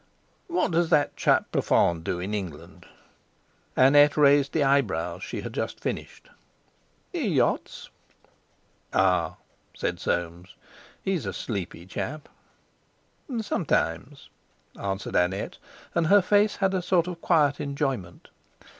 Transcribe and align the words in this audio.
"What 0.47 0.71
does 0.71 0.89
that 0.89 1.15
chap 1.15 1.51
Profond 1.51 2.03
do 2.03 2.19
in 2.19 2.33
England?" 2.33 2.87
Annette 3.75 4.17
raised 4.17 4.51
the 4.51 4.63
eyebrows 4.63 5.21
she 5.21 5.41
had 5.41 5.53
just 5.53 5.79
finished. 5.79 6.27
"He 7.13 7.27
yachts." 7.27 7.91
"Ah!" 8.93 9.35
said 9.75 9.99
Soames; 9.99 10.55
"he's 11.03 11.27
a 11.27 11.33
sleepy 11.33 11.85
chap." 11.85 12.27
"Sometimes," 13.41 14.31
answered 14.75 15.15
Annette, 15.15 15.59
and 15.93 16.07
her 16.07 16.23
face 16.23 16.55
had 16.55 16.73
a 16.73 16.81
sort 16.81 17.05
of 17.05 17.21
quiet 17.21 17.59
enjoyment. 17.59 18.29